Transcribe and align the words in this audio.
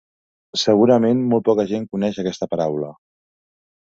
Segurament 0.61 1.19
molt 1.33 1.45
poca 1.51 1.67
gent 1.73 1.85
coneix 1.91 2.19
aquesta 2.25 2.49
paraula. 2.55 2.89